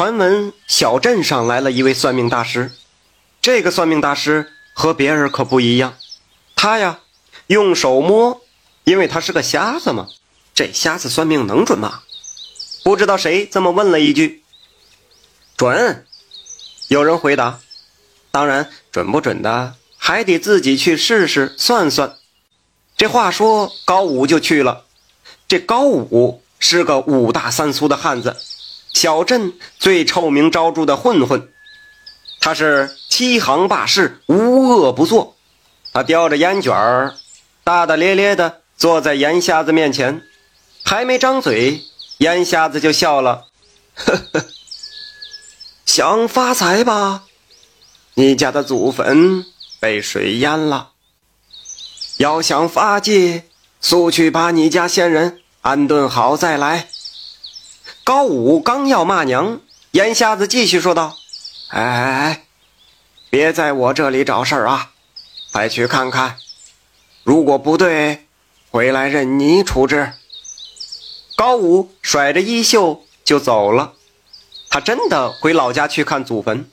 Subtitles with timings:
[0.00, 2.72] 传闻小镇上来了一位算命大师，
[3.42, 5.98] 这个算命大师和别人可不一样，
[6.56, 7.00] 他呀
[7.48, 8.40] 用手摸，
[8.84, 10.08] 因为他是个瞎子嘛。
[10.54, 12.00] 这瞎子算命能准吗？
[12.82, 14.42] 不知道谁这么问了一句。
[15.58, 16.06] 准，
[16.88, 17.60] 有人回答。
[18.30, 22.16] 当然，准不准的还得自己去试试算算。
[22.96, 24.86] 这话说，高武就去了。
[25.46, 28.38] 这高武是个五大三粗的汉子，
[29.00, 31.48] 小镇最臭名昭著的混混。
[32.38, 35.36] 他是欺行霸市，无恶不作。
[35.94, 37.14] 他叼着烟卷儿，
[37.64, 40.20] 大大咧咧的坐在盐瞎子面前，
[40.84, 41.80] 还没张嘴，
[42.18, 43.46] 烟瞎子就笑了
[43.96, 44.44] ：“呵呵，
[45.86, 47.22] 想发财吧？
[48.12, 49.46] 你家的祖坟
[49.80, 50.90] 被水淹了。
[52.18, 53.44] 要想发迹，
[53.80, 56.88] 速去把你家先人安顿好再来。”
[58.10, 59.60] 高武刚要骂娘，
[59.92, 61.16] 盐瞎子继续说道
[61.70, 62.44] ：“哎哎哎，
[63.30, 64.90] 别在我这里找事儿啊！
[65.52, 66.36] 快去看看，
[67.22, 68.26] 如果不对，
[68.72, 70.14] 回来任你处置。”
[71.38, 73.92] 高武甩着衣袖就走了。
[74.68, 76.68] 他真的回老家去看祖坟，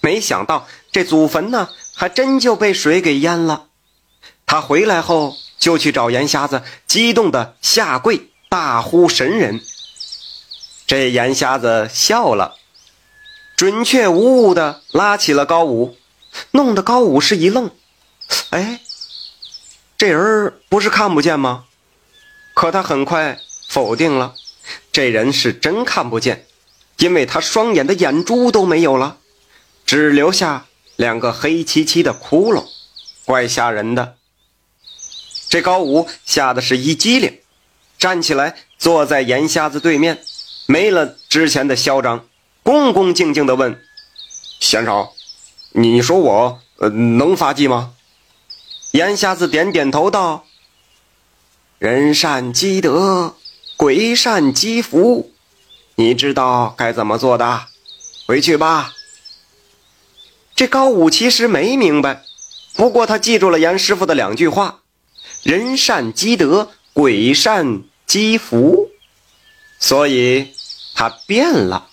[0.00, 3.66] 没想到这祖坟呢，还真就被水给淹了。
[4.46, 9.60] 他回来后就去找盐瞎子，激动的下跪大呼神人。
[10.86, 12.56] 这盐瞎子笑了，
[13.56, 15.96] 准确无误的拉起了高武，
[16.52, 17.70] 弄得高武是一愣。
[18.50, 18.80] 哎，
[19.98, 21.64] 这人不是看不见吗？
[22.54, 24.34] 可他很快否定了，
[24.92, 26.46] 这人是真看不见。
[26.98, 29.18] 因为他双眼的眼珠都没有了，
[29.84, 32.64] 只留下两个黑漆漆的窟窿，
[33.26, 34.16] 怪吓人的。
[35.50, 37.40] 这高武吓得是一激灵，
[37.98, 40.24] 站起来坐在盐瞎子对面，
[40.66, 42.26] 没了之前的嚣张，
[42.62, 43.80] 恭恭敬敬地问
[44.60, 45.08] ：“先生，
[45.70, 47.94] 你说我呃能发迹吗？”
[48.92, 50.44] 严瞎子点点头道
[51.78, 53.36] ：“人善积德，
[53.76, 55.32] 鬼善积福。”
[55.98, 57.66] 你知道该怎么做的，
[58.26, 58.92] 回去吧。
[60.54, 62.22] 这高武其实没明白，
[62.74, 64.80] 不过他记住了严师傅的两句话
[65.44, 68.90] ：“人善积德，鬼善积福。”
[69.78, 70.54] 所以，
[70.96, 71.86] 他变了，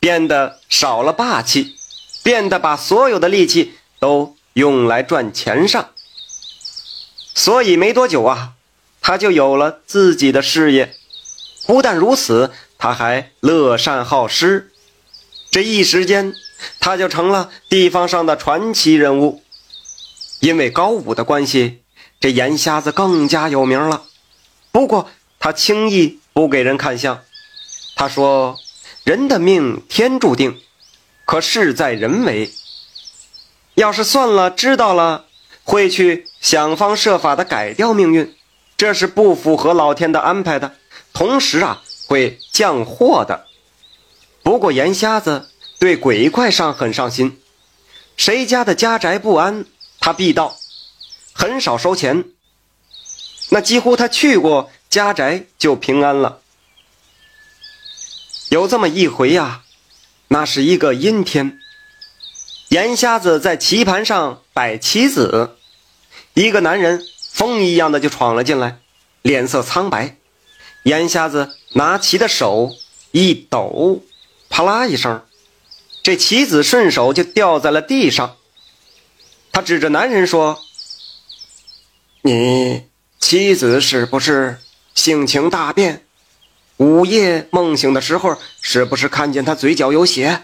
[0.00, 1.76] 变得少了霸气，
[2.22, 5.90] 变得把所有的力气都用来赚钱上。
[7.34, 8.54] 所以没多久啊，
[9.02, 10.94] 他就有了自己的事业。
[11.66, 12.50] 不但如此。
[12.76, 14.70] 他还乐善好施，
[15.50, 16.34] 这一时间，
[16.80, 19.42] 他就成了地方上的传奇人物。
[20.40, 21.80] 因为高武的关系，
[22.20, 24.02] 这眼瞎子更加有名了。
[24.70, 25.08] 不过
[25.38, 27.22] 他轻易不给人看相，
[27.94, 28.58] 他说
[29.04, 30.60] ：“人的命天注定，
[31.24, 32.52] 可事在人为。
[33.74, 35.26] 要是算了，知道了，
[35.62, 38.34] 会去想方设法的改掉命运，
[38.76, 40.74] 这是不符合老天的安排的。
[41.12, 43.46] 同时啊。”会降祸的。
[44.42, 47.40] 不过盐瞎子对鬼怪上很上心，
[48.14, 49.64] 谁家的家宅不安，
[50.00, 50.54] 他必到，
[51.32, 52.26] 很少收钱。
[53.48, 56.40] 那几乎他去过家宅就平安了。
[58.54, 59.62] 有这么一回呀，
[60.28, 61.58] 那是一个阴天，
[62.68, 65.56] 盐瞎子在棋盘上摆棋子，
[66.34, 68.78] 一个男人风一样的就闯了进来，
[69.22, 70.18] 脸色苍白。
[70.84, 72.72] 眼瞎子拿棋的手
[73.10, 74.04] 一抖，
[74.48, 75.24] 啪啦一声，
[76.04, 78.36] 这棋子顺手就掉在了地上。
[79.50, 80.60] 他指着男人说
[82.22, 82.84] ：“你
[83.18, 84.60] 妻子是不是
[84.94, 86.06] 性情大变？
[86.76, 90.42] 午夜梦醒的时候，是不是看见他嘴角有血？”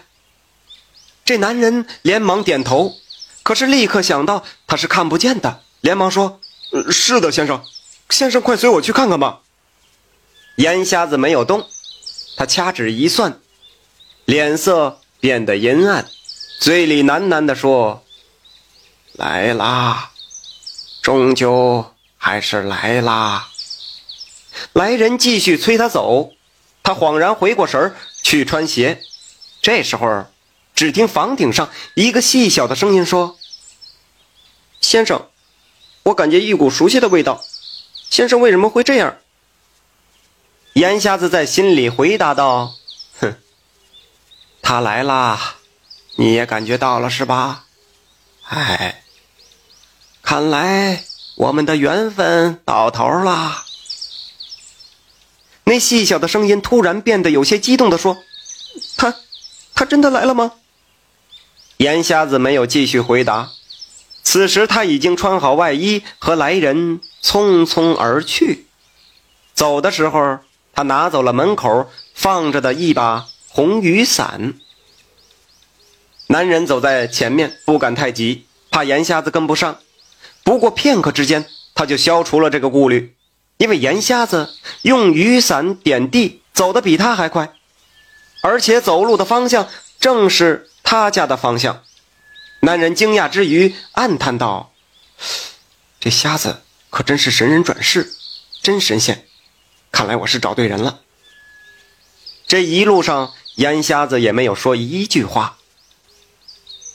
[1.23, 2.95] 这男人连忙点头，
[3.43, 6.39] 可是立刻想到他是看不见的，连忙说
[6.89, 7.63] ：“是的，先生，
[8.09, 9.41] 先生快随我去看看吧。”
[10.57, 11.67] 烟瞎子没有动，
[12.35, 13.39] 他掐指一算，
[14.25, 16.07] 脸色变得阴暗，
[16.59, 18.03] 嘴里喃喃地说
[19.13, 20.11] ：“来啦，
[21.01, 23.49] 终究还是来啦。”
[24.73, 26.33] 来人继续催他走，
[26.83, 29.01] 他恍然回过神去穿鞋。
[29.61, 30.25] 这时候，
[30.75, 33.37] 只听房顶上一个细小的声音说
[34.81, 35.27] ：“先生，
[36.03, 37.43] 我感觉一股熟悉的味道。
[38.09, 39.17] 先生为什么会这样？”
[40.73, 42.73] 眼瞎子在心里回答道
[43.21, 43.35] ：“哼，
[44.61, 45.55] 他来啦，
[46.15, 47.65] 你也感觉到了是吧？
[48.47, 49.03] 哎，
[50.23, 51.03] 看来
[51.35, 53.65] 我们的缘分到头了。”
[55.71, 58.17] 那细小的声音突然变得有些激动的说
[58.97, 59.15] ：“他，
[59.73, 60.51] 他真的来了吗？
[61.77, 63.51] 眼瞎子没有继续回答。
[64.21, 68.65] 此时他已经穿好外衣，和来人匆匆而去。
[69.53, 70.39] 走的时候，
[70.73, 74.55] 他拿走了门口放着的一把红雨伞。
[76.27, 79.79] 男人走在前面，不敢太急，怕眼瞎子跟不上。
[80.43, 83.15] 不过片刻之间，他就消除了这个顾虑，
[83.61, 87.53] 因为眼瞎子用雨伞点地，走得比他还快，
[88.41, 89.69] 而且走路的方向
[89.99, 91.83] 正是他家的方向。
[92.61, 94.73] 男人惊讶之余，暗叹道
[96.01, 98.11] ：“这瞎子可真是神人转世，
[98.63, 99.27] 真神仙！
[99.91, 101.01] 看来我是找对人了。”
[102.49, 105.59] 这一路上，烟瞎子也没有说一句话。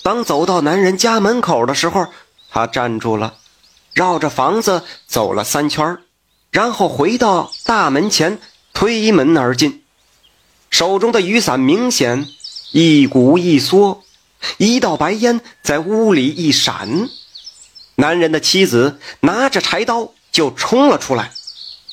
[0.03, 2.09] 当走到男人家门口的时候，
[2.51, 3.39] 他站住了，
[3.93, 5.99] 绕着房子走了三圈，
[6.57, 8.39] 然后回到大门前，
[8.73, 9.83] 推门而进，
[10.71, 12.29] 手中的雨伞明显
[12.73, 14.03] 一鼓一缩。
[14.57, 17.11] 一道白烟在屋里一闪，
[17.97, 21.31] 男人的妻子拿着柴刀就冲了出来。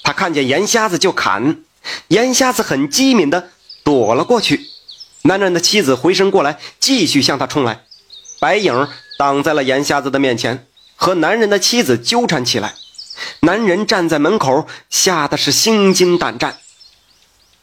[0.02, 1.62] 他看见眼瞎子就砍，
[2.08, 3.50] 眼瞎子很机敏的
[3.84, 4.70] 躲了过去。
[5.24, 7.82] 男人的妻子回身过来，继续向他冲来。
[8.40, 8.88] 白影
[9.18, 10.66] 挡在了眼瞎子的面前，
[10.96, 12.76] 和男人的妻子纠缠起来。
[13.42, 16.60] 男人站在门口，吓得是心惊胆战，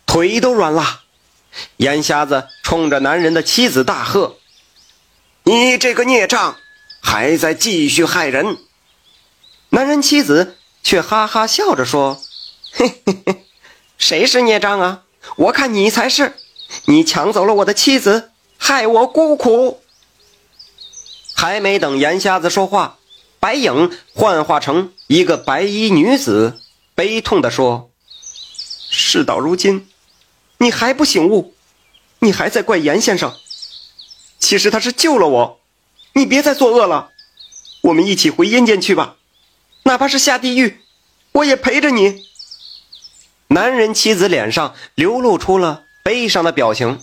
[0.06, 1.02] 腿都软了。
[1.78, 4.36] 眼瞎子冲着男人的妻子大喝。
[5.42, 6.56] 你这个孽障，
[7.00, 8.58] 还在继续害人！
[9.70, 12.22] 男人妻子却哈哈笑着说
[12.72, 13.46] ：“嘿嘿嘿，
[13.98, 15.02] 谁是孽障啊？
[15.36, 16.36] 我看你才是！
[16.84, 19.82] 你抢走了我的妻子，害我孤苦。”
[21.34, 22.98] 还没等严瞎子说话，
[23.40, 26.60] 白影幻化成一个白衣女子，
[26.94, 27.90] 悲痛地说
[28.90, 29.88] ：“事到如今，
[30.58, 31.54] 你还不醒悟？
[32.18, 33.34] 你还在怪严先生？”
[34.38, 35.60] 其实他是救了我，
[36.12, 37.12] 你别再作恶了，
[37.80, 39.16] 我们一起回阴间去吧，
[39.84, 40.82] 哪怕是下地狱，
[41.32, 42.26] 我也陪着你。
[43.48, 47.00] 男人妻子脸上流露出了悲伤的表情，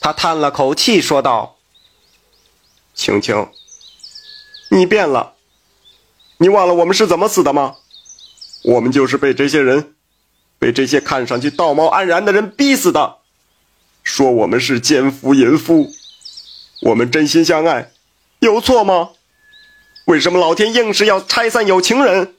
[0.00, 1.56] 他叹了口气说道
[2.92, 3.48] ：“青青，
[4.70, 5.35] 你变了，
[6.38, 7.76] 你忘了我们是怎么死的吗？
[8.64, 9.94] 我们就是被这些人，
[10.58, 13.18] 被这些看上去道貌岸然的人逼死的，
[14.02, 15.92] 说我们是奸夫淫妇。”
[16.82, 17.90] 我们真心相爱，
[18.40, 19.12] 有错吗？
[20.04, 22.34] 为什么老天硬是要拆散有情人？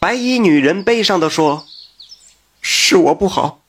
[0.00, 1.66] 白衣女人悲伤地说
[2.60, 3.62] ：“是我不好，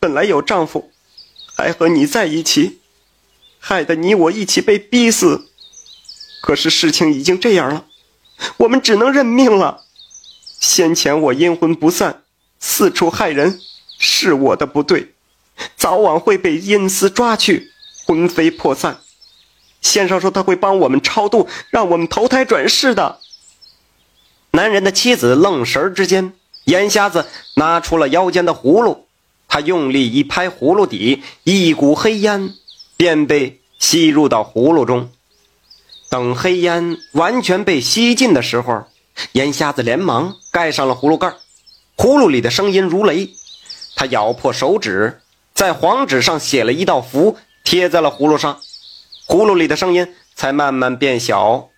[0.00, 0.90] 本来有丈夫，
[1.54, 2.80] 还和你在一起，
[3.60, 5.48] 害得你我一起被逼死。
[6.42, 7.86] 可是事情已经这样了，
[8.58, 9.82] 我们只能认命了。
[10.58, 12.22] 先前我阴魂不散，
[12.58, 13.60] 四处害人，
[13.98, 15.14] 是我的不对，
[15.76, 17.72] 早晚会被阴司抓去。”
[18.06, 18.98] 魂飞魄散，
[19.80, 23.20] 先生说他会帮我们超度，让我们投胎转世的。
[24.50, 26.32] 男人的妻子愣神之间，
[26.64, 29.06] 眼瞎子拿出了腰间的葫芦，
[29.46, 32.52] 他用力一拍葫芦底，一股黑烟
[32.96, 35.12] 便被吸入到葫芦中。
[36.10, 38.84] 等黑烟完全被吸尽的时候，
[39.32, 41.34] 眼瞎子连忙盖上了葫芦盖。
[41.96, 43.30] 葫芦里的声音如雷，
[43.94, 45.20] 他咬破手指，
[45.54, 47.38] 在黄纸上写了一道符。
[47.62, 48.60] 贴在了葫芦上，
[49.28, 51.68] 葫芦里的声音才慢慢变小。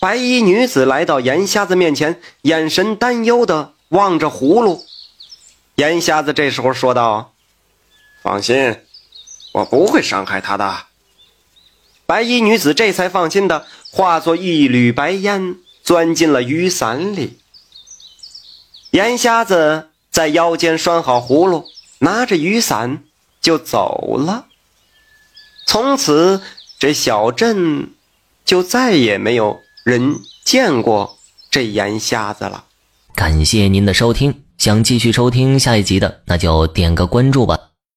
[0.00, 4.84] 白衣女子来到眼瞎子面前，眼神担忧地望着葫芦。
[5.76, 7.32] 眼瞎子这时候说道
[8.20, 8.76] ：“放心，
[9.52, 10.86] 我不会伤害他的。”
[12.06, 17.38] 白衣女子这才放心的化作一缕白烟，钻进了雨伞里。
[18.90, 21.64] 眼瞎子在腰间拴好葫芦，
[21.98, 23.02] 拿着雨伞
[23.40, 24.46] 就走了。
[25.66, 26.42] 从此，
[26.78, 27.90] 这小镇
[28.44, 31.18] 就再也没有人见过
[31.50, 32.64] 这眼瞎子了。
[33.14, 37.63] 感谢您的收听，想继续收听下一集的，那就点个关注吧。